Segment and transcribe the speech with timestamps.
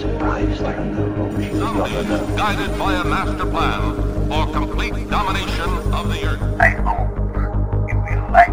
[0.00, 1.42] Surprised I don't.
[1.56, 6.60] Zombies guided by a master plan for complete domination of the Earth.
[6.60, 8.48] I hope you will like.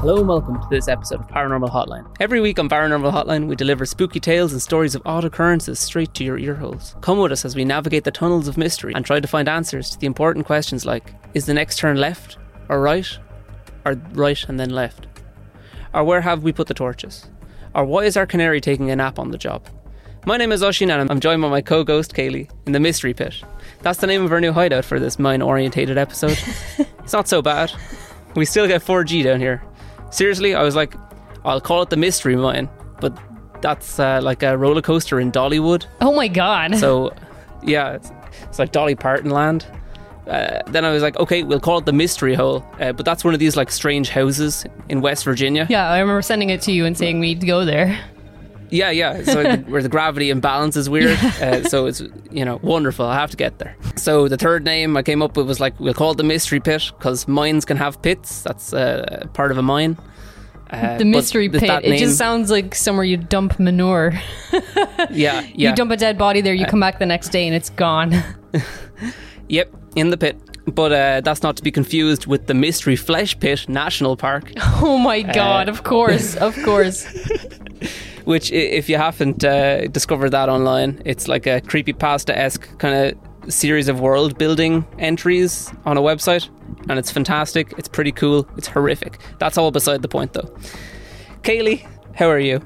[0.00, 2.06] Hello and welcome to this episode of Paranormal Hotline.
[2.18, 6.14] Every week on Paranormal Hotline, we deliver spooky tales and stories of odd occurrences straight
[6.14, 6.98] to your earholes.
[7.02, 9.90] Come with us as we navigate the tunnels of mystery and try to find answers
[9.90, 12.38] to the important questions like Is the next turn left
[12.70, 13.18] or right?
[13.84, 15.08] Or right and then left?
[15.92, 17.28] Or where have we put the torches?
[17.74, 19.66] Or why is our canary taking a nap on the job?
[20.26, 23.14] My name is Oisín and I'm joined by my co ghost Kayleigh in the Mystery
[23.14, 23.42] Pit.
[23.82, 26.38] That's the name of our new hideout for this mine orientated episode.
[26.78, 27.72] it's not so bad.
[28.34, 29.62] We still get 4G down here.
[30.10, 30.94] Seriously, I was like,
[31.44, 32.68] I'll call it the Mystery Mine,
[33.00, 33.16] but
[33.62, 35.86] that's uh, like a roller coaster in Dollywood.
[36.00, 36.76] Oh my god.
[36.76, 37.14] So,
[37.62, 39.66] yeah, it's, it's like Dolly Parton land.
[40.26, 43.24] Uh, then I was like, okay, we'll call it the Mystery Hole, uh, but that's
[43.24, 45.66] one of these like strange houses in West Virginia.
[45.68, 47.98] yeah, I remember sending it to you and saying we need to go there.
[48.72, 49.24] Yeah, yeah.
[49.24, 51.18] So the, where the gravity imbalance is weird.
[51.42, 53.04] Uh, so it's you know wonderful.
[53.04, 53.76] I have to get there.
[53.96, 56.60] So the third name I came up with was like we'll call it the mystery
[56.60, 58.42] pit because mines can have pits.
[58.42, 59.98] That's uh, part of a mine.
[60.70, 61.62] Uh, The mystery pit.
[61.62, 64.12] that It just sounds like somewhere you dump manure.
[64.52, 64.60] yeah,
[65.10, 65.70] yeah.
[65.70, 68.14] You dump a dead body there, you come back the next day and it's gone.
[69.48, 70.36] Yep, in the pit.
[70.66, 74.52] But uh, that's not to be confused with the Mystery Flesh Pit National Park,
[74.82, 77.06] oh my god, of course, of course.
[78.24, 83.52] which, if you haven't uh, discovered that online, it's like a creepypasta esque kind of
[83.52, 86.48] series of world building entries on a website.
[86.88, 87.74] And it's fantastic.
[87.78, 88.48] It's pretty cool.
[88.56, 89.18] It's horrific.
[89.38, 90.54] That's all beside the point, though.
[91.42, 92.60] Kayleigh, how are you?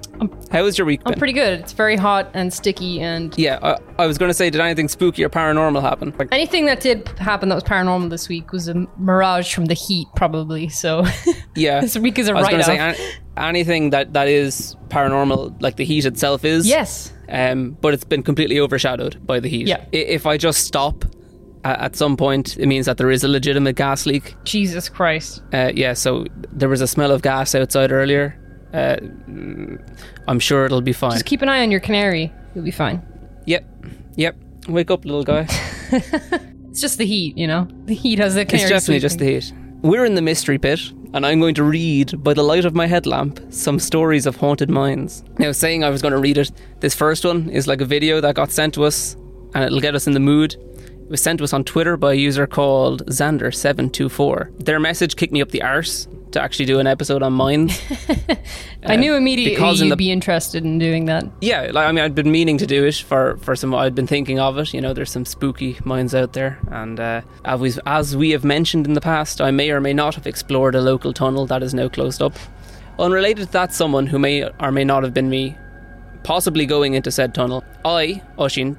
[0.50, 1.18] How was your week I'm been?
[1.18, 1.60] pretty good.
[1.60, 4.88] It's very hot and sticky and yeah, I, I was going to say, did anything
[4.88, 6.14] spooky or paranormal happen?
[6.18, 9.74] Like, anything that did happen that was paranormal this week was a mirage from the
[9.74, 10.68] heat, probably.
[10.68, 11.04] So
[11.56, 11.80] yeah.
[11.80, 12.96] this week is a I was going to say an-
[13.36, 16.66] anything that, that is paranormal, like the heat itself is.
[16.66, 17.12] Yes.
[17.28, 19.66] Um, but it's been completely overshadowed by the heat.
[19.66, 19.84] Yeah.
[19.92, 21.04] I- If I just stop
[21.64, 24.34] a- at some point, it means that there is a legitimate gas leak.
[24.44, 25.42] Jesus Christ.
[25.52, 28.38] Uh, yeah, so there was a smell of gas outside earlier.
[28.74, 28.96] Uh,
[30.26, 31.12] I'm sure it'll be fine.
[31.12, 32.32] Just keep an eye on your canary.
[32.54, 33.00] You'll be fine.
[33.46, 33.64] Yep,
[34.16, 34.36] yep.
[34.68, 35.46] Wake up, little guy.
[36.74, 37.68] It's just the heat, you know?
[37.84, 38.64] The heat has the canary.
[38.64, 39.52] It's definitely just the heat.
[39.82, 40.80] We're in the mystery pit,
[41.12, 44.68] and I'm going to read, by the light of my headlamp, some stories of haunted
[44.68, 45.22] mines.
[45.38, 48.20] Now, saying I was going to read it, this first one is like a video
[48.22, 49.14] that got sent to us,
[49.54, 50.54] and it'll get us in the mood.
[50.54, 54.64] It was sent to us on Twitter by a user called Xander724.
[54.64, 57.80] Their message kicked me up the arse to actually do an episode on mines.
[58.84, 61.24] I knew immediately because you'd the- be interested in doing that.
[61.40, 63.74] yeah, like, I mean, I'd been meaning to do it for, for some.
[63.74, 64.74] I'd been thinking of it.
[64.74, 68.44] You know, there's some spooky mines out there, and uh, as we as we have
[68.44, 71.62] mentioned in the past, I may or may not have explored a local tunnel that
[71.62, 72.34] is now closed up.
[72.98, 75.56] Unrelated to that, someone who may or may not have been me,
[76.22, 77.64] possibly going into said tunnel.
[77.84, 78.76] I, Oisín,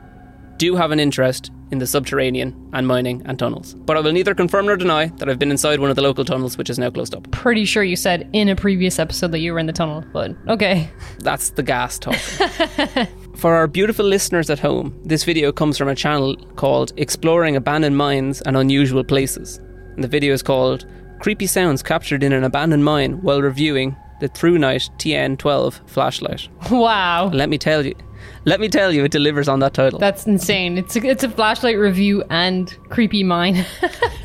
[0.58, 4.36] do have an interest in the subterranean and mining and tunnels, but I will neither
[4.36, 6.90] confirm nor deny that I've been inside one of the local tunnels, which is now
[6.90, 7.30] closed up.
[7.32, 10.36] Pretty sure you said in a previous episode that you were in the tunnel, but
[10.48, 10.90] okay.
[11.20, 12.16] That's the gas talk.
[13.36, 17.98] For our beautiful listeners at home, this video comes from a channel called Exploring Abandoned
[17.98, 19.58] Mines and Unusual Places.
[19.96, 20.86] And the video is called
[21.20, 26.48] Creepy Sounds Captured in an Abandoned Mine While Reviewing the ThruNite TN12 Flashlight.
[26.72, 27.30] Wow.
[27.34, 27.96] Let me tell you,
[28.46, 30.00] let me tell you, it delivers on that title.
[30.00, 30.78] That's insane.
[30.78, 33.66] It's a, it's a flashlight review and creepy mine.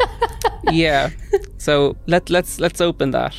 [0.71, 1.11] yeah.
[1.59, 3.35] So let let's let's open that.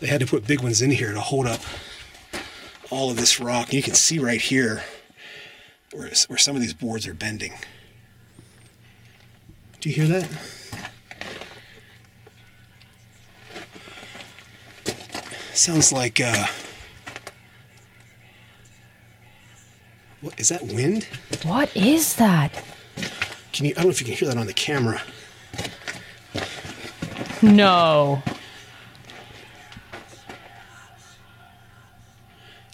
[0.00, 1.60] they had to put big ones in here to hold up
[2.90, 3.72] all of this rock.
[3.72, 4.82] You can see right here
[5.92, 7.52] where, where some of these boards are bending.
[9.80, 10.28] Do you hear that?
[15.52, 16.46] Sounds like, uh,
[20.24, 21.06] what is that wind?
[21.42, 22.64] what is that?
[23.52, 25.02] Can you, I don't know if you can hear that on the camera.
[27.42, 28.22] No.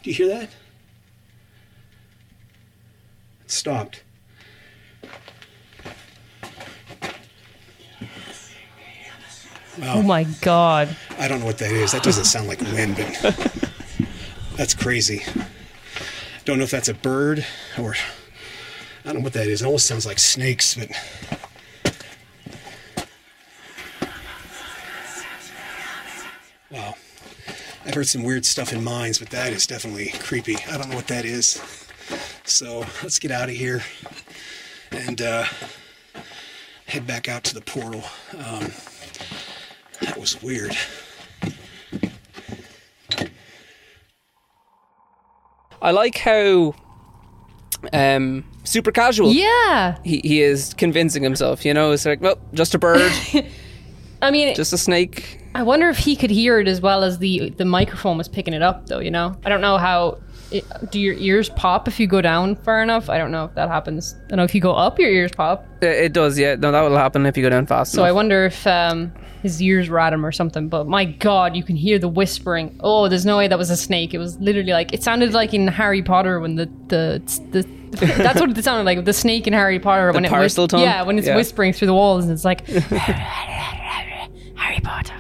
[0.03, 0.45] Do you hear that?
[3.45, 4.05] It stopped.
[9.83, 10.95] Oh my god.
[11.19, 11.91] I don't know what that is.
[11.93, 13.53] That doesn't sound like wind, but
[14.57, 15.25] that's crazy.
[16.45, 17.47] Don't know if that's a bird
[17.79, 17.95] or
[19.05, 19.63] I don't know what that is.
[19.63, 20.91] It almost sounds like snakes, but
[26.71, 26.95] wow.
[27.85, 30.57] I've heard some weird stuff in mines, but that is definitely creepy.
[30.71, 31.63] I don't know what that is.
[32.45, 33.83] So let's get out of here
[34.91, 35.45] and uh,
[36.87, 38.03] head back out to the portal.
[38.37, 38.73] Um,
[40.01, 40.77] that was weird.
[45.83, 46.75] I like how
[47.93, 49.97] um, super casual Yeah.
[50.05, 51.65] he, he is convincing himself.
[51.65, 53.11] You know, it's like, well, just a bird,
[54.23, 55.39] I mean, just a snake.
[55.55, 58.55] I wonder if he could hear it as well as the the microphone was picking
[58.55, 59.01] it up, though.
[59.01, 60.19] You know, I don't know how.
[60.51, 63.09] It, do your ears pop if you go down far enough?
[63.09, 64.17] I don't know if that happens.
[64.25, 65.65] I don't know if you go up, your ears pop.
[65.81, 66.57] It, it does, yeah.
[66.57, 69.13] No, that will happen if you go down fast So I wonder if um,
[69.43, 70.69] his ears were at him or something.
[70.69, 72.79] But my God, you can hear the whispering.
[72.83, 74.13] Oh, there's no way that was a snake.
[74.13, 77.81] It was literally like it sounded like in Harry Potter when the the the.
[77.91, 79.05] that's what it sounded like.
[79.05, 80.81] The snake in Harry Potter when it tongue?
[80.81, 81.35] yeah, when it's Yeah.
[81.35, 82.65] whispering through the walls and it's like
[84.55, 85.13] Harry Potter.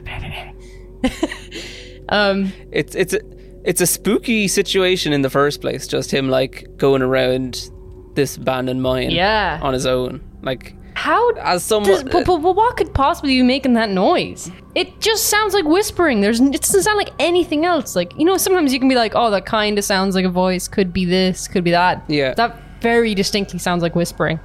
[2.08, 3.20] um, it's it's a
[3.64, 5.86] it's a spooky situation in the first place.
[5.86, 7.70] Just him like going around
[8.14, 9.58] this abandoned mine, Yeah.
[9.62, 10.20] on his own.
[10.42, 13.90] Like How As someone- does, but, uh, but, but what could possibly be making that
[13.90, 14.50] noise?
[14.74, 16.20] It just sounds like whispering.
[16.20, 17.94] There's it doesn't sound like anything else.
[17.96, 20.30] Like you know, sometimes you can be like, oh, that kind of sounds like a
[20.30, 20.68] voice.
[20.68, 21.48] Could be this.
[21.48, 22.02] Could be that.
[22.08, 22.34] Yeah.
[22.34, 24.40] that very distinctly sounds like whispering.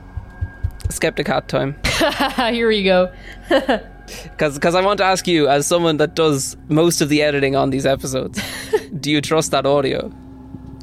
[0.90, 1.76] skeptic hat time.
[2.54, 3.12] Here we go.
[4.24, 7.56] Because because I want to ask you, as someone that does most of the editing
[7.56, 8.40] on these episodes,
[9.00, 10.10] do you trust that audio?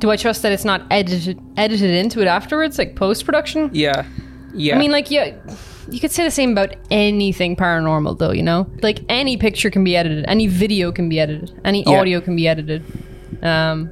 [0.01, 3.71] Do I trust that it's not edited edited into it afterwards, like post production?
[3.73, 4.05] Yeah,
[4.55, 4.75] yeah.
[4.75, 5.37] I mean, like, yeah,
[5.89, 8.33] you could say the same about anything paranormal, though.
[8.33, 12.01] You know, like any picture can be edited, any video can be edited, any Yeah.
[12.01, 12.83] audio can be edited.
[13.43, 13.91] Um,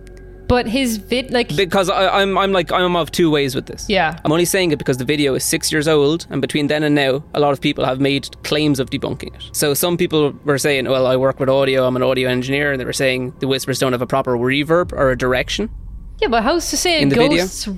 [0.51, 3.83] but his vid, like, because I, I'm I'm like I'm of two ways with this.
[3.89, 4.19] Yeah.
[4.25, 6.95] I'm only saying it because the video is six years old, and between then and
[6.95, 9.43] now, a lot of people have made claims of debunking it.
[9.53, 11.87] So some people were saying, "Well, I work with audio.
[11.87, 14.93] I'm an audio engineer," and they were saying the whispers don't have a proper reverb
[14.93, 15.71] or a direction.
[16.21, 17.29] yeah, but how's to say a In video?
[17.45, 17.69] ghost's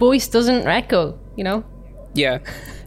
[0.00, 1.18] voice doesn't echo?
[1.36, 1.64] You know,
[2.14, 2.38] Yeah,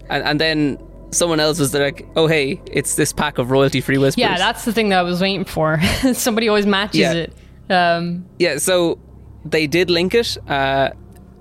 [0.09, 0.77] and and then
[1.11, 4.73] someone else was like, "Oh, hey, it's this pack of royalty-free whispers." yeah, that's the
[4.73, 5.79] thing that I was waiting for.
[6.13, 7.13] Somebody always matches Yeah.
[7.13, 7.33] it.
[7.71, 8.97] Um, Yeah, so
[9.45, 10.89] they did link it, uh,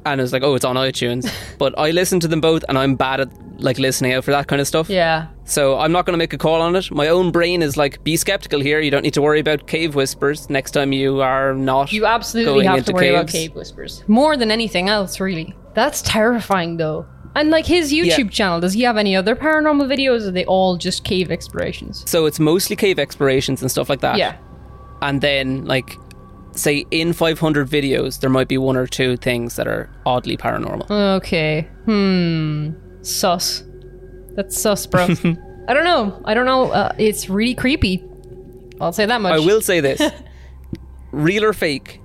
[0.05, 1.31] and it was like, oh, it's on iTunes.
[1.59, 3.29] but I listened to them both, and I'm bad at
[3.61, 4.89] like listening out for that kind of stuff.
[4.89, 6.93] yeah, So I'm not going to make a call on it.
[6.93, 8.79] My own brain is like, be skeptical here.
[8.79, 11.93] You don't need to worry about cave whispers next time you are not.
[11.93, 15.19] you absolutely have to worry about cave whispers more than anything else.
[15.19, 17.05] Really, that's terrifying, though.
[17.35, 18.29] And like his YouTube Yeah.
[18.29, 20.25] channel, does he have any other paranormal videos?
[20.25, 22.05] Or are they all just cave explorations?
[22.09, 24.19] So it's mostly cave explorations and stuff like that.
[24.19, 24.37] Yeah.
[25.03, 25.97] And then like.
[26.59, 30.91] Say in 500 videos, there might be one or two things that are oddly paranormal.
[31.19, 31.69] Okay.
[31.85, 32.71] Hmm.
[33.03, 33.63] Sus.
[34.35, 35.05] That's sus, bro.
[35.69, 36.21] I don't know.
[36.25, 36.73] I don't know.
[36.73, 38.05] Uh, it's really creepy.
[38.81, 39.33] I'll say that much.
[39.33, 40.03] I will say this
[41.13, 42.01] real or fake,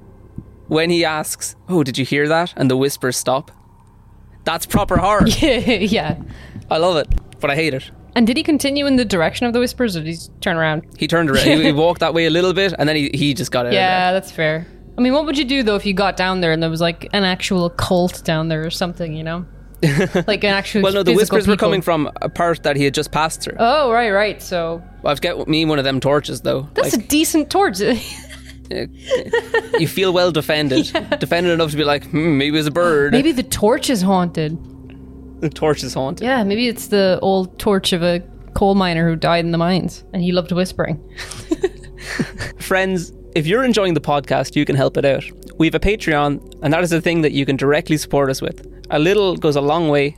[0.67, 2.53] when he asks, Oh, did you hear that?
[2.55, 3.51] And the whispers stop.
[4.43, 5.27] That's proper horror.
[5.27, 6.21] yeah.
[6.69, 7.07] I love it,
[7.39, 7.89] but I hate it.
[8.15, 10.83] And did he continue in the direction of the whispers, or did he turn around?
[10.97, 13.33] He turned around, he, he walked that way a little bit, and then he, he
[13.33, 13.73] just got out.
[13.73, 14.67] Yeah, that's fair.
[14.97, 16.81] I mean, what would you do though if you got down there and there was
[16.81, 19.13] like an actual cult down there or something?
[19.15, 19.45] You know,
[20.27, 20.83] like an actual.
[20.83, 23.55] Well, no, the whispers were coming from a part that he had just passed through.
[23.57, 24.39] Oh, right, right.
[24.41, 26.69] So I've got me one of them torches, though.
[26.75, 27.79] that's Like, a decent torch.
[28.69, 30.85] you feel well defended,
[31.19, 33.11] defended enough to be like, hmm, maybe it's a bird.
[33.13, 34.57] maybe the torch is haunted.
[35.43, 36.25] The torch is haunted.
[36.25, 38.21] Yeah, maybe it's the old torch of a
[38.55, 40.99] coal miner who died in the mines, and he loved whispering.
[42.59, 45.23] Friends, if you're enjoying the podcast, you can help it out.
[45.57, 48.41] We have a Patreon, and that is a thing that you can directly support us
[48.41, 48.65] with.
[48.89, 50.17] A little goes a long way,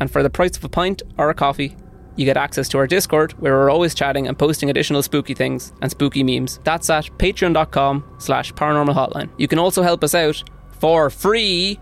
[0.00, 1.76] and for the price of a pint or a coffee,
[2.16, 5.72] you get access to our Discord, where we're always chatting and posting additional spooky things
[5.80, 6.60] and spooky memes.
[6.64, 9.30] That's at patreon.com slash paranormal hotline.
[9.38, 10.42] You can also help us out
[10.78, 11.78] for free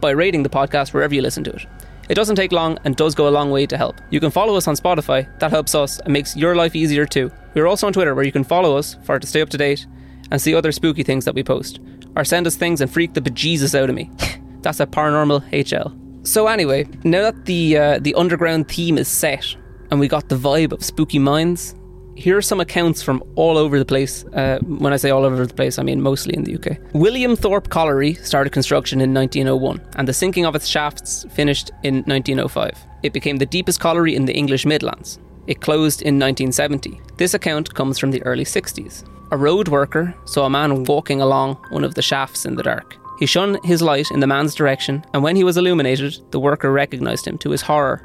[0.00, 1.66] by rating the podcast wherever you listen to it.
[2.08, 4.00] It doesn't take long and does go a long way to help.
[4.10, 7.30] You can follow us on Spotify, that helps us and makes your life easier too.
[7.54, 9.86] We're also on Twitter where you can follow us for to stay up to date
[10.30, 11.80] and see other spooky things that we post.
[12.16, 14.10] Or send us things and freak the bejesus out of me.
[14.62, 16.26] That's at Paranormal HL.
[16.26, 19.56] So anyway, now that the uh, the underground theme is set
[19.90, 21.74] and we got the vibe of spooky mines,
[22.18, 24.24] here are some accounts from all over the place.
[24.32, 26.78] Uh, when I say all over the place, I mean mostly in the UK.
[26.92, 32.76] Williamthorpe Colliery started construction in 1901, and the sinking of its shafts finished in 1905.
[33.04, 35.20] It became the deepest colliery in the English Midlands.
[35.46, 37.00] It closed in 1970.
[37.16, 39.08] This account comes from the early 60s.
[39.30, 42.96] A road worker saw a man walking along one of the shafts in the dark.
[43.20, 46.72] He shone his light in the man's direction, and when he was illuminated, the worker
[46.72, 48.02] recognised him to his horror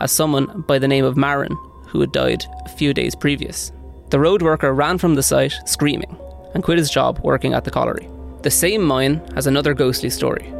[0.00, 1.56] as someone by the name of Marin,
[1.92, 3.70] who had died a few days previous.
[4.10, 6.18] The road worker ran from the site screaming
[6.54, 8.08] and quit his job working at the colliery.
[8.42, 10.52] The same mine has another ghostly story.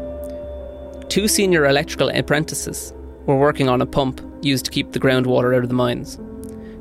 [1.08, 2.92] Two senior electrical apprentices
[3.26, 6.18] were working on a pump used to keep the groundwater out of the mines.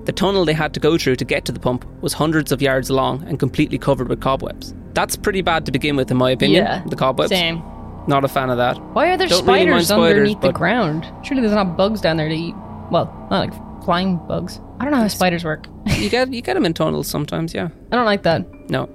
[0.05, 2.61] The tunnel they had to go through to get to the pump was hundreds of
[2.61, 4.73] yards long and completely covered with cobwebs.
[4.93, 6.65] That's pretty bad to begin with, in my opinion.
[6.65, 6.83] Yeah.
[6.87, 7.29] The cobwebs.
[7.29, 7.61] Same.
[8.07, 8.81] Not a fan of that.
[8.93, 11.05] Why are there Don't really spiders, spiders, underneath the ground?
[11.23, 12.55] Surely there's not bugs down there to eat.
[12.89, 14.59] Well, not like flying bugs.
[14.79, 15.67] I don't know how spiders work.
[15.97, 17.69] You get you get them in tunnels sometimes, yeah.
[17.91, 18.69] I don't like that.
[18.69, 18.87] No,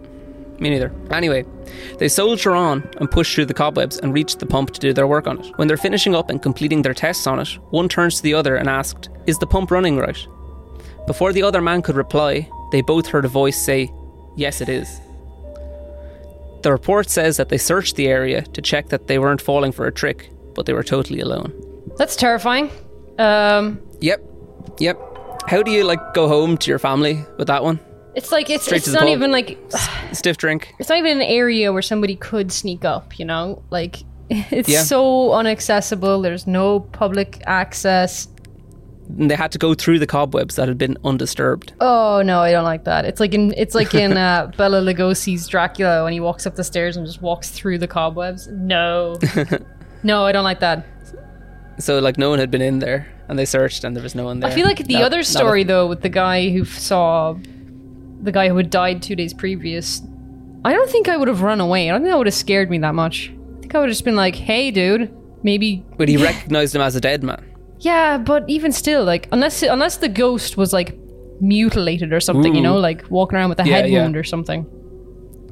[0.60, 0.92] me neither.
[1.10, 1.44] Anyway,
[1.98, 5.06] they soldier on and push through the cobwebs and reach the pump to do their
[5.06, 5.58] work on it.
[5.58, 8.56] When they're finishing up and completing their tests on it, one turns to the other
[8.56, 10.26] and asked, Is the pump running right?
[11.06, 13.92] Before the other man could reply, they both heard a voice say,
[14.36, 15.00] Yes, it is.
[16.62, 19.86] The report says that they searched the area to check that they weren't falling for
[19.86, 21.52] a trick, but they were totally alone.
[21.96, 22.70] That's terrifying.
[23.18, 24.20] Um, Yep,
[24.78, 24.98] yep.
[25.46, 27.80] How do you like go home to your family with that one?
[28.14, 29.08] it's like it's, Straight it's not pub.
[29.10, 29.58] even like
[30.12, 30.74] Stiff drink.
[30.78, 33.18] it's not even an area where somebody could sneak up.
[33.18, 34.82] You know, like it's Yeah.
[34.82, 36.22] so unaccessible.
[36.22, 38.28] There's no public access.
[39.18, 41.74] And they had to go through the cobwebs that had been undisturbed.
[41.80, 43.04] Oh no, I don't like that.
[43.04, 46.64] It's like in it's like in uh, Bela Lugosi's Dracula when he walks up the
[46.64, 48.48] stairs and just walks through the cobwebs.
[48.48, 49.16] No,
[50.02, 50.84] no, I don't like that.
[51.78, 54.24] So like no one had been in there, and they searched, and there was no
[54.24, 54.50] one there.
[54.50, 56.78] I feel like the Not- other not a- story though, with the guy who f-
[56.78, 57.36] saw
[58.22, 60.02] the guy who had died two days previous,
[60.64, 61.88] I don't think I would have run away.
[61.88, 63.32] I don't think that would have scared me that much.
[63.56, 65.10] I think I would have just been like, "Hey, dude,
[65.42, 67.44] maybe." but he recognized him as a dead man.
[67.80, 70.96] Yeah, but even still, like, unless unless the ghost was like
[71.40, 72.64] mutilated or something, you Ooh.
[72.64, 74.02] know, like walking around with a Yeah, head yeah.
[74.02, 74.64] wound or something,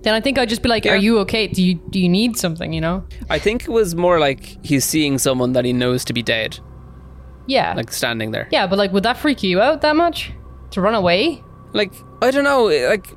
[0.03, 0.93] then I think I'd just be like, Yeah.
[0.93, 1.47] "Are you okay?
[1.47, 3.05] Do you do you need something?" You know?
[3.29, 6.59] I think it was more like he's seeing someone that he knows to be dead,
[7.47, 8.49] Yeah, like standing there.
[8.51, 10.33] yeah, but like, would that freak you out that much
[10.71, 11.43] to run away?
[11.73, 13.09] Like I don't know, eh, like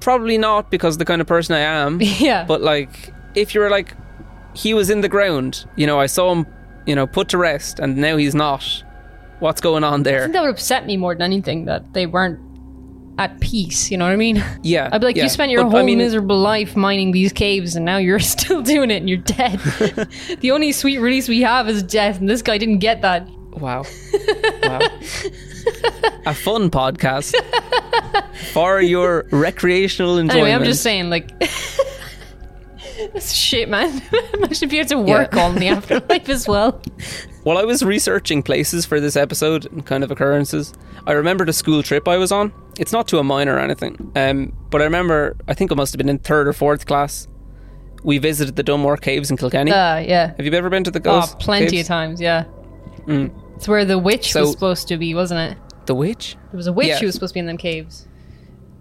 [0.00, 1.98] probably not because the kind of person I am.
[2.02, 3.94] yeah, but like if you were like
[4.54, 6.46] he was in the ground, you know, I saw him,
[6.86, 8.64] you know, put to rest, and now he's not.
[9.40, 10.18] What's going on there?
[10.18, 12.40] I think that would upset me more than anything that they weren't
[13.18, 13.88] at peace.
[13.88, 14.42] You know what I mean?
[14.64, 15.22] Yeah, I'd be like, yeah.
[15.24, 18.18] you spent your But, whole I mean, miserable life mining these caves, and now you're
[18.36, 19.58] still doing it, and you're dead.
[20.40, 23.28] the only sweet release we have is death, and this guy didn't get that.
[23.52, 23.84] Wow.
[24.62, 24.78] wow.
[26.26, 27.34] A fun podcast
[28.52, 30.32] for your recreational enjoyment.
[30.46, 31.30] Anyway, I'm just saying, like,
[33.12, 34.02] that's shit, man.
[34.34, 35.44] Imagine if you had to work Yeah.
[35.46, 36.80] on the afterlife as well.
[37.44, 40.74] While I was researching places for this episode and kind of occurrences,
[41.06, 42.52] I remembered a school trip I was on.
[42.78, 45.92] It's not to a mine or anything, um, but I remember, I think it must
[45.92, 47.26] have been in third or fourth class.
[48.04, 49.72] We visited the Dunmore Caves in Kilkenny.
[49.72, 50.34] Uh, yeah.
[50.36, 51.82] have you ever been to the Oh, Ghost plenty caves?
[51.82, 52.44] of times, yeah.
[53.08, 55.58] It's where the witch So- was supposed to be, wasn't it?
[55.86, 56.36] The witch?
[56.52, 56.98] There was a witch Yeah.
[56.98, 58.06] who was supposed to be in them caves.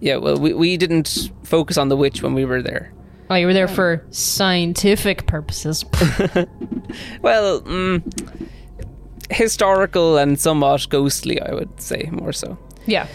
[0.01, 2.91] Yeah, well, we, we didn't focus on the witch when we were there.
[3.29, 5.84] Oh, you were there for scientific purposes.
[7.22, 8.01] Well, mm,
[9.29, 12.57] historical and somewhat ghostly, I would say, more so.
[12.86, 13.07] yeah.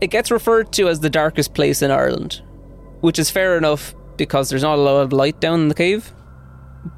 [0.00, 2.42] It gets referred to as the darkest place in Ireland,
[3.02, 6.12] which is fair enough because there's not a lot of light down in the cave.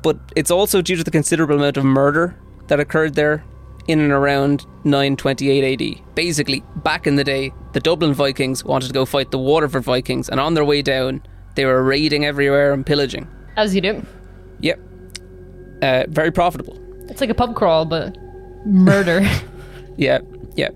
[0.02, 2.34] But it's also due to the considerable amount of murder
[2.68, 3.44] that occurred there
[3.86, 6.14] in and around 928 AD.
[6.14, 10.28] Basically, back in the day, the Dublin Vikings wanted to go fight the Waterford Vikings,
[10.28, 11.22] and on their way down,
[11.54, 13.28] they were raiding everywhere and pillaging.
[13.56, 14.04] As you do.
[14.60, 14.80] Yep.
[15.82, 16.78] Uh, very profitable.
[17.10, 18.16] It's like a pub crawl, but
[18.64, 19.20] murder.
[19.96, 20.18] Yeah,
[20.56, 20.70] yeah.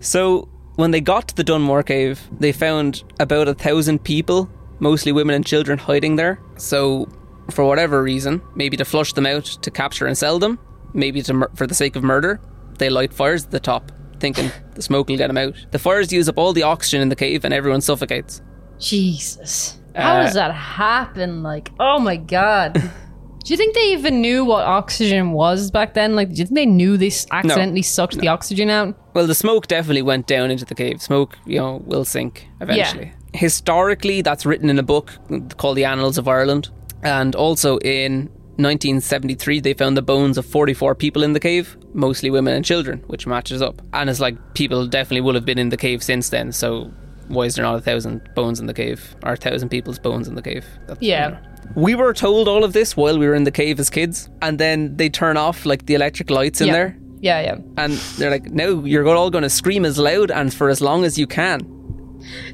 [0.00, 5.12] So when they got to the Dunmore Cave, they found about a thousand people, mostly
[5.12, 6.40] women and children, hiding there.
[6.56, 7.08] So,
[7.50, 10.58] for whatever reason, maybe to flush them out to capture and sell them,
[10.92, 12.40] maybe to mur- for the sake of murder,
[12.78, 15.54] they light fires at the top, thinking the smoke will get them out.
[15.70, 18.40] The fires use up all the oxygen in the cave, and everyone suffocates.
[18.78, 19.78] Jesus.
[19.94, 21.42] How Uh, does that happen?
[21.42, 22.74] Like, oh my god.
[23.44, 26.16] Do you think they even knew what oxygen was back then?
[26.16, 28.96] Like, do you think they knew this accidentally sucked the oxygen out?
[29.12, 31.02] Well, the smoke definitely went down into the cave.
[31.02, 33.12] Smoke, you know, will sink eventually.
[33.34, 35.12] Historically, that's written in a book
[35.58, 36.70] called The Annals of Ireland.
[37.04, 42.30] And also in 1973, they found the bones of 44 people in the cave, mostly
[42.30, 43.82] women and children, which matches up.
[43.92, 46.52] And it's like people definitely will have been in the cave since then.
[46.52, 46.90] So
[47.28, 49.16] why is there not a thousand bones in the cave?
[49.22, 50.64] Or a thousand people's bones in the cave?
[50.86, 51.28] That's, you Yeah.
[51.30, 51.38] know.
[51.76, 54.58] We were told all of this while we were in the cave as kids, and
[54.58, 56.72] then they turn off like the electric lights in yeah.
[56.74, 57.56] there Yeah, yeah.
[57.78, 61.04] and they're like, "No, you're all going to scream as loud and for as long
[61.06, 61.60] as you can."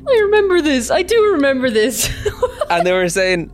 [0.08, 0.90] I remember this.
[0.92, 2.08] I do remember this.
[2.70, 3.50] And they were saying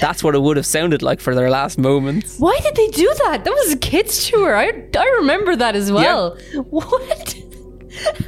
[0.00, 2.38] that's what it would have sounded like for their last moments.
[2.38, 3.44] Why did they do that?
[3.44, 4.56] That was a kids' tour.
[4.56, 6.36] I, I remember that as well.
[6.70, 7.36] What?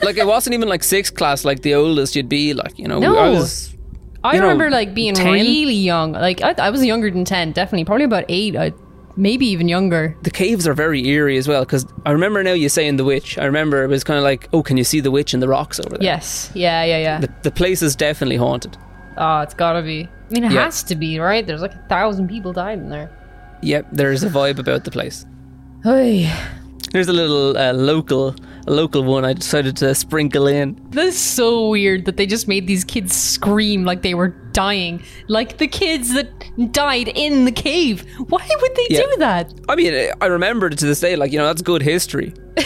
[0.03, 2.53] Like it wasn't even like sixth class, like the oldest you'd be.
[2.55, 3.17] Like you know, No.
[3.17, 3.75] I was.
[4.23, 5.33] I You know, remember like being 10?
[5.33, 6.13] really young.
[6.13, 8.57] Like I, I was younger than ten, definitely, probably about eight.
[8.57, 8.73] I,
[9.17, 10.17] maybe even younger.
[10.23, 13.39] The caves are very eerie as well because I remember now you saying the witch.
[13.39, 15.49] I remember it was kind of like, oh, can you see the witch in the
[15.49, 16.03] rocks over there?
[16.03, 16.51] Yes.
[16.55, 16.85] Yeah.
[16.85, 16.99] Yeah.
[16.99, 17.21] Yeah.
[17.21, 18.77] The, the place is definitely haunted.
[19.17, 20.09] Oh, it's gotta be.
[20.35, 20.65] I mean, it Yeah.
[20.65, 21.47] has to be, right?
[21.47, 23.09] There's like a thousand people died in there.
[23.63, 25.25] Yep, there's a vibe about the place.
[25.85, 26.29] Hey,
[26.93, 28.35] There's a little uh, local,
[28.67, 30.77] a local one I decided to sprinkle in.
[30.91, 35.59] that's so weird that they just made these kids scream like they were dying, like
[35.59, 36.29] the kids that
[36.73, 38.05] died in the cave.
[38.29, 39.01] Why would they Yeah.
[39.03, 39.55] do that?
[39.69, 41.15] I mean, I remember it to this day.
[41.17, 42.33] Like you know, that's good history.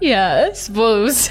[0.00, 1.30] Yeah, I suppose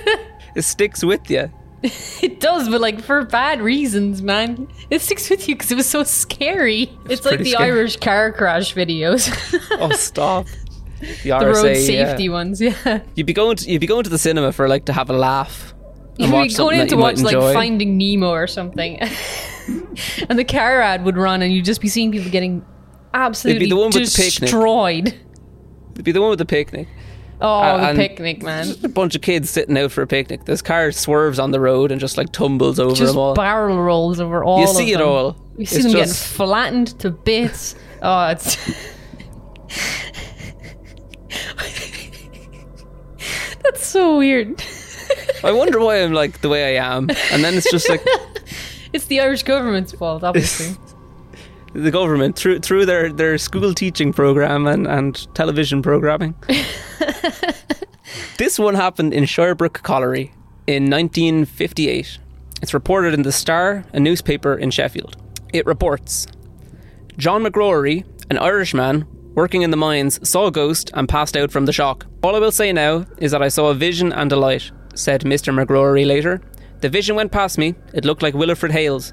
[0.54, 1.50] It sticks with you.
[2.22, 4.68] it does, but like for bad reasons, man.
[4.90, 6.90] It sticks with you because it was so scary.
[7.08, 7.70] It's, like the scary.
[7.70, 9.30] Irish car crash videos,
[9.78, 10.46] Oh, stop.
[11.00, 12.30] The, the road safety yeah.
[12.30, 12.60] ones.
[12.60, 13.00] Yeah.
[13.14, 13.56] You'd be going.
[13.56, 15.74] To, you'd be going to the cinema for like to have a laugh.
[16.18, 17.36] You'd be going in to watch like.
[17.36, 18.98] Finding Nemo or something,
[20.28, 22.64] and the car ad would run, and you'd just be seeing people getting
[23.12, 24.40] absolutely the one with the picnic.
[24.40, 25.14] destroyed.
[25.92, 26.88] It'd be the one with the picnic.
[27.40, 28.68] Oh, Uh, the picnic, man!
[28.82, 30.44] A bunch of kids sitting out for a picnic.
[30.46, 33.34] This car swerves on the road and just like tumbles over Just them all.
[33.34, 34.60] barrel rolls over all.
[34.60, 35.06] you see it them.
[35.08, 35.36] all.
[35.58, 37.74] You see It's them getting flattened to bits.
[38.02, 38.56] Oh, it's.
[43.62, 44.62] That's so weird.
[45.44, 47.10] I wonder why I'm like the way I am.
[47.32, 48.04] And then it's just like
[48.92, 50.76] It's the Irish government's fault, obviously.
[51.76, 56.34] The government through through their, their school teaching program and, and television programming.
[58.38, 60.32] this one happened in Shirebrook Colliery
[60.66, 62.18] in 1958.
[62.62, 65.16] It's reported in the Star, a newspaper in Sheffield.
[65.52, 66.26] It reports
[67.16, 71.66] John McGrory, an Irishman working in the mines, saw a ghost and passed out from
[71.66, 72.06] the shock.
[72.22, 75.20] All I will say now is that I saw a vision and a light, said
[75.22, 75.54] Mr.
[75.54, 76.40] McGrory later.
[76.80, 77.74] The vision went past me.
[77.92, 79.12] It looked like Wilfred Hales.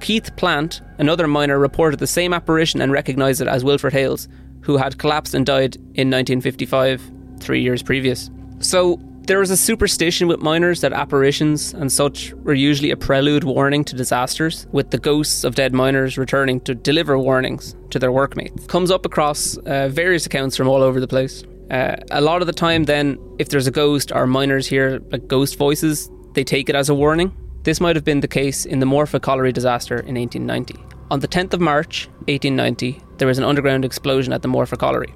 [0.00, 4.28] Keith Plant, another miner, reported the same apparition and recognised it as Wilfred Hales,
[4.60, 7.02] who had collapsed and died in 1955,
[7.40, 8.30] three years previous.
[8.60, 13.42] So, there was a superstition with miners that apparitions and such were usually a prelude
[13.42, 18.12] warning to disasters, with the ghosts of dead miners returning to deliver warnings to their
[18.12, 18.66] workmates.
[18.66, 21.42] Comes up across uh, various accounts from all over the place.
[21.72, 25.26] Uh, a lot of the time, then, if there's a ghost or miners hear like
[25.26, 27.34] ghost voices, they take it as a warning.
[27.66, 30.76] This might have been the case in the Morfa Colliery disaster in 1890.
[31.10, 35.12] On the 10th of March, 1890, there was an underground explosion at the Morfa Colliery.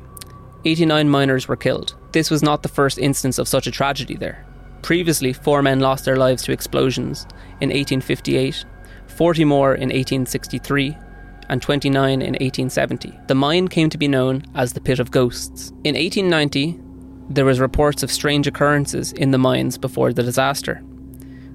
[0.65, 1.95] 89 miners were killed.
[2.11, 4.45] This was not the first instance of such a tragedy there.
[4.83, 7.23] Previously, four men lost their lives to explosions
[7.61, 8.65] in 1858,
[9.07, 10.97] 40 more in 1863,
[11.49, 13.17] and 29 in 1870.
[13.29, 15.69] The mine came to be known as the Pit of Ghosts.
[15.85, 16.81] In 1890,
[17.29, 20.83] there was reports of strange occurrences in the mines before the disaster.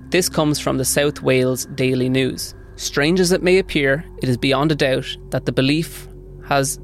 [0.09, 2.53] This comes from the South Wales Daily News.
[2.75, 6.07] Strange as it may appear, it is beyond a doubt that the belief
[6.45, 6.79] has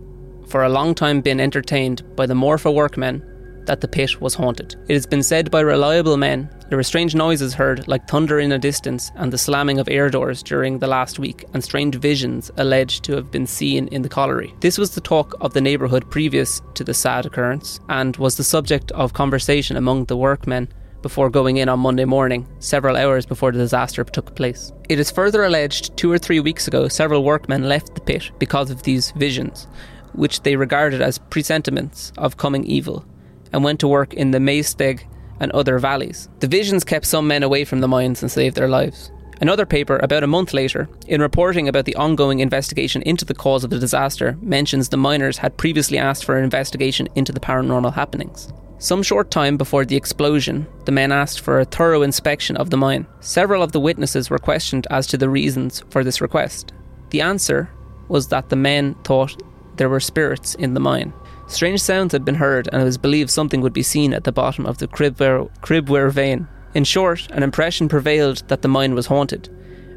[0.47, 3.23] for a long time been entertained by the Morfa workmen
[3.67, 4.75] that the pit was haunted.
[4.88, 8.51] It has been said by reliable men there were strange noises heard like thunder in
[8.51, 12.49] a distance and the slamming of air doors during the last week, and strange visions
[12.57, 14.53] alleged to have been seen in the colliery.
[14.62, 18.43] This was the talk of the neighbourhood previous to the sad occurrence and was the
[18.43, 20.67] subject of conversation among the workmen
[21.01, 24.71] before going in on Monday morning, several hours before the disaster took place.
[24.89, 28.69] It is further alleged two or three weeks ago several workmen left the pit because
[28.69, 29.67] of these visions,
[30.13, 33.05] which they regarded as presentiments of coming evil,
[33.51, 35.03] and went to work in the Maesteg
[35.39, 36.29] and other valleys.
[36.39, 39.11] The visions kept some men away from the mines and saved their lives.
[39.41, 43.63] Another paper, about a month later, in reporting about the ongoing investigation into the cause
[43.63, 47.95] of the disaster, mentions the miners had previously asked for an investigation into the paranormal
[47.95, 48.53] happenings.
[48.81, 52.77] Some short time before the explosion, the men asked for a thorough inspection of the
[52.77, 53.05] mine.
[53.19, 56.73] Several of the witnesses were questioned as to the reasons for this request.
[57.11, 57.69] The answer
[58.07, 59.39] was that the men thought
[59.77, 61.13] there were spirits in the mine.
[61.45, 64.31] Strange sounds had been heard, and it was believed something would be seen at the
[64.31, 66.47] bottom of the Cribware, Cribware vein.
[66.73, 69.47] In short, an impression prevailed that the mine was haunted,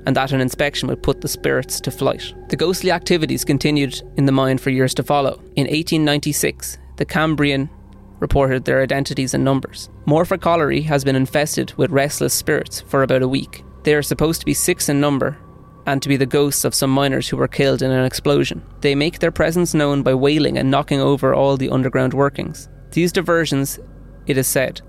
[0.04, 2.34] and that an inspection would put the spirits to flight.
[2.50, 5.36] The ghostly activities continued in the mine for years to follow.
[5.56, 7.70] In 1896, the Cambrian
[8.20, 9.90] reported their identities and numbers.
[10.06, 13.64] Morfa Colliery has been infested with restless spirits for about a week.
[13.82, 15.38] They are supposed to be six in number
[15.86, 18.62] and to be the ghosts of some miners who were killed in an explosion.
[18.80, 22.68] They make their presence known by wailing and knocking over all the underground workings.
[22.92, 23.78] These diversions,
[24.26, 24.80] it is said,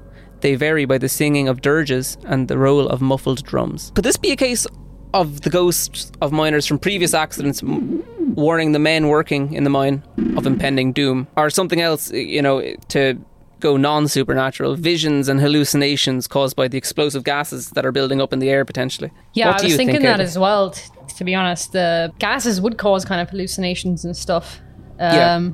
[0.41, 3.91] they vary by the singing of dirges and the roll of muffled drums.
[3.95, 4.67] Could this be a case
[5.15, 10.03] of the ghosts of miners from previous accidents warning the men working in the mine
[10.37, 13.17] of impending doom, or something else, you know, to
[13.61, 18.33] go non supernatural, visions and hallucinations caused by the explosive gases that are building up
[18.33, 19.09] in the air potentially?
[19.33, 20.71] Yeah, What I was thinking think, that as well.
[20.71, 20.81] T-
[21.17, 24.59] to be honest, the gases would cause kind of hallucinations and stuff.
[24.99, 25.49] Um, Yeah.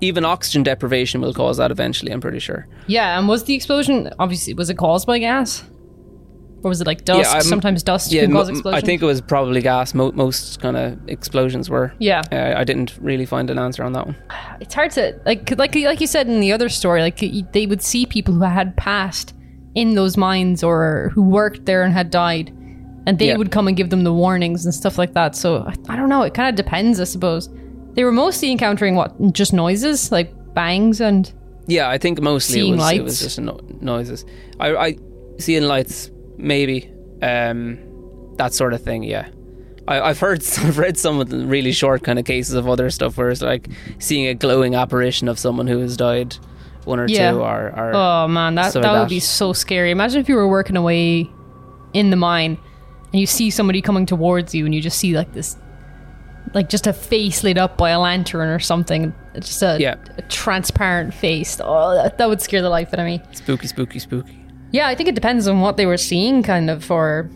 [0.00, 2.66] Even oxygen deprivation will cause that eventually, I'm pretty sure.
[2.88, 5.62] Yeah, and was the explosion obviously was it caused by gas?
[6.64, 7.30] Or was it like dust?
[7.32, 8.82] I'm- Sometimes dust Yeah, can cause explosions.
[8.82, 9.94] I think it was probably gas.
[9.94, 11.92] Mo- most kind of explosions were.
[11.98, 12.22] Yeah.
[12.30, 14.16] Uh, I didn't really find an answer on that one.
[14.60, 17.18] it's hard to like like like you said in the other story like
[17.52, 19.34] they would see people who had passed
[19.74, 22.52] in those mines or who worked there and had died
[23.06, 23.36] and they Yeah.
[23.38, 26.08] would come and give them the warnings and stuff like that so i, I don't
[26.10, 27.48] know it kind of depends i suppose
[27.94, 31.32] they were mostly encountering what just noises like bangs and
[31.66, 34.24] Yeah, I think mostly it was, it was just no- noises.
[34.60, 34.96] I, I
[35.38, 36.90] seeing lights, maybe
[37.22, 37.78] um,
[38.36, 39.02] that sort of thing.
[39.02, 39.28] Yeah,
[39.88, 42.90] I, I've heard, I've read some of the really short kind of cases of other
[42.90, 43.68] stuff where it's like
[43.98, 46.36] seeing a glowing apparition of someone who has died,
[46.84, 47.32] one or Yeah.
[47.32, 50.34] two, or, or oh man that, that that- would be so scary imagine if you
[50.34, 51.30] were working away
[51.92, 52.58] in the mine
[53.12, 55.56] and you see somebody coming towards you and you just see like this
[56.54, 59.94] like just a face lit up by a lantern or something It's just a, Yeah.
[60.18, 63.98] a transparent face oh that, that would scare the life out of me spooky, spooky,
[64.00, 64.41] spooky.
[64.72, 67.30] Yeah i think it depends on what they were seeing kind of or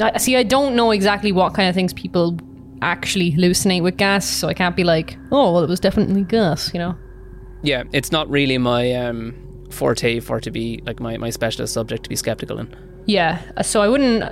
[0.00, 2.38] I see i don't know exactly what kind of things people
[2.82, 6.72] actually hallucinate with gas so i can't be like oh well it was definitely gas
[6.74, 6.94] you know
[7.62, 9.34] Yeah, it's not really my um,
[9.70, 12.68] forte for it to be like my, my specialist subject to be skeptical in.
[13.06, 14.30] Yeah, uh, so I wouldn't uh,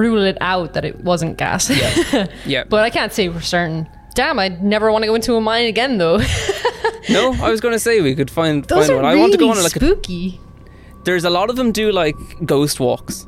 [0.00, 1.70] rule it out that it wasn't gas.
[1.70, 2.64] Yeah, yeah.
[2.68, 3.88] but I can't say for certain.
[4.14, 6.18] Damn, I'd never want to go into a mine again, though.
[7.08, 9.04] no, I was going to say we could find Those find one.
[9.06, 10.38] really I want to go on like a, spooky.
[11.06, 13.26] There's a lot of them do like ghost walks.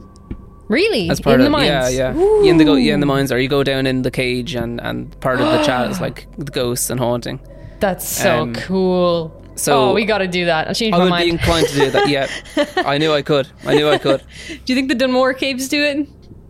[0.69, 1.09] Really?
[1.09, 1.95] as part in of the mines?
[1.95, 4.11] yeah yeah in the go yeah in the mines or you go down in the
[4.11, 7.41] cage and and part of the chat is like the ghosts and haunting
[7.81, 9.33] That's so Um, cool.
[9.55, 10.69] so oh, we got to do that.
[10.69, 11.25] I changed I my would mind.
[11.25, 12.29] be inclined to do that yeah
[12.95, 15.83] I knew I could I knew I could do you think the Dunmore Caves do
[15.83, 16.07] it?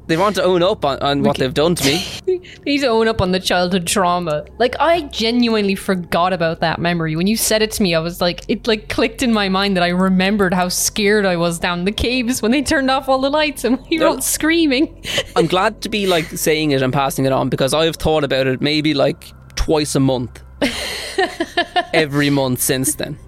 [0.08, 2.86] They want to own up on, on what they've done to me They need to
[2.88, 4.44] own up on the childhood trauma.
[4.58, 7.14] Like I genuinely forgot about that memory.
[7.16, 9.76] When you said it to me, I was like, it like clicked in my mind
[9.76, 13.20] that I remembered how scared I was down the caves when they turned off all
[13.20, 14.10] the lights and we were No.
[14.12, 15.04] all screaming.
[15.36, 18.46] I'm glad to be like saying it and passing it on because I've thought about
[18.46, 20.42] it maybe like twice a month
[21.92, 23.18] every month since then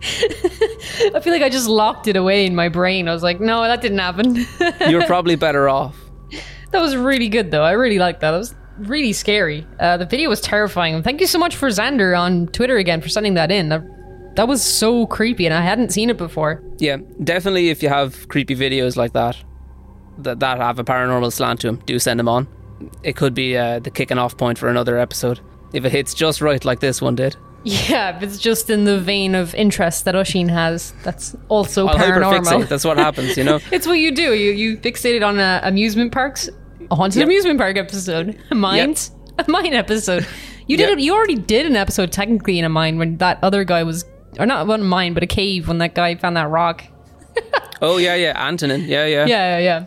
[0.00, 3.08] I feel like I just locked it away in my brain.
[3.08, 4.46] I was like, no, that didn't happen.
[4.88, 5.96] you're probably better off
[6.72, 7.62] that was really good though.
[7.64, 8.34] I really liked that.
[8.34, 9.66] It was really scary.
[9.80, 11.02] Uh, the video was terrifying.
[11.02, 13.68] Thank you so much for Xander on Twitter again for sending that in.
[13.70, 13.82] That,
[14.36, 16.62] that was so creepy and I hadn't seen it before.
[16.78, 19.36] yeah definitely if you have creepy videos like that
[20.18, 22.46] that, that have a paranormal slant to them do send them on
[23.02, 25.40] it could be uh, the kicking off point for another episode
[25.72, 28.98] if it hits just right like this one did Yeah, if it's just in the
[29.00, 32.68] vein of interest that Oisín has, that's also I'll paranormal.
[32.68, 33.58] That's what happens, you know.
[33.72, 34.32] it's what you do.
[34.34, 36.48] You you fixated on uh, amusement parks,
[36.90, 37.26] a haunted Yep.
[37.26, 40.26] amusement park episode, a mines, a mine episode.
[40.66, 40.98] You did Yep.
[40.98, 41.02] it.
[41.02, 44.04] You already did an episode technically in a mine when that other guy was,
[44.38, 46.84] or not one mine, but a cave when that guy found that rock.
[47.82, 49.86] oh yeah, yeah, Antonin, yeah, yeah, Yeah, yeah, yeah.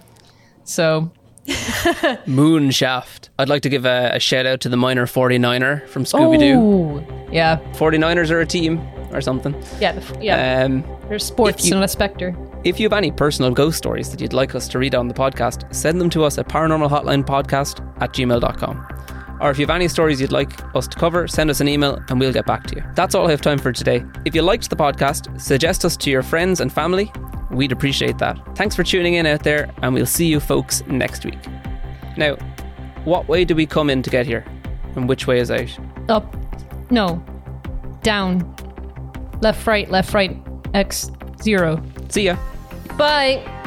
[0.65, 1.11] So
[2.27, 3.29] Moon Shaft.
[3.39, 6.55] I'd like to give a, a shout out to the miner 49er from Scooby Doo.
[6.59, 8.79] Oh, yeah, 49ers are a team
[9.11, 9.53] or something.
[9.79, 10.63] yeah, yeah.
[10.65, 12.35] Um, There's sports, you- not a specter.
[12.63, 15.13] if you have any personal ghost stories that you'd like us to read on the
[15.13, 18.87] podcast, send them to us at paranormalhotlinepodcast at gmail.com.
[19.41, 21.99] Or if you have any stories you'd like us to cover, send us an email
[22.09, 22.83] and we'll get back to you.
[22.93, 24.05] That's all I have time for today.
[24.23, 27.11] If you liked the podcast, suggest us to your friends and family.
[27.49, 28.39] We'd appreciate that.
[28.55, 31.39] Thanks for tuning in out there, and we'll see you folks next week.
[32.17, 32.35] Now,
[33.03, 34.45] what way do we come in to get here?
[34.95, 35.77] And which way is out?
[36.07, 36.35] Up,
[36.91, 37.23] no,
[38.03, 38.55] down,
[39.41, 40.37] left, right, left, right,
[40.73, 41.83] X zero.
[42.09, 42.37] See ya.
[42.97, 43.60] Bye.